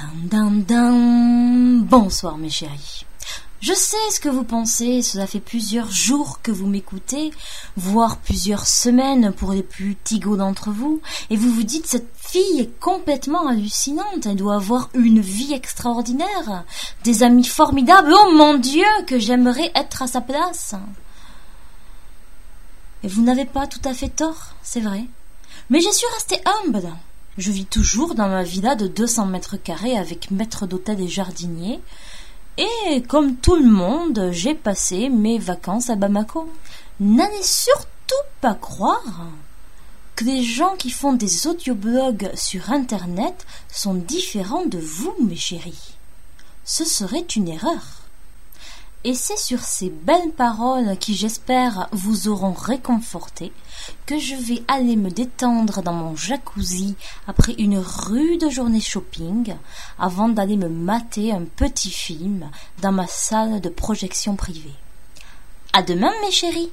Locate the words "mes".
2.38-2.48, 35.08-35.38, 45.20-45.36, 66.20-66.30